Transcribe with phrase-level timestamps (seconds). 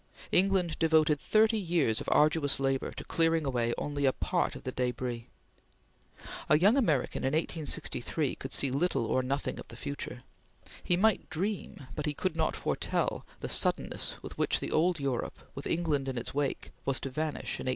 [0.31, 4.71] England devoted thirty years of arduous labor to clearing away only a part of the
[4.71, 5.27] debris.
[6.49, 10.23] A young American in 1863 could see little or nothing of the future.
[10.83, 15.37] He might dream, but he could not foretell, the suddenness with which the old Europe,
[15.53, 17.69] with England in its wake, was to vanish in 1870.